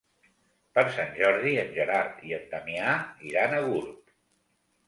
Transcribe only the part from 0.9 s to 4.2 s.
Sant Jordi en Gerard i en Damià iran a Gurb.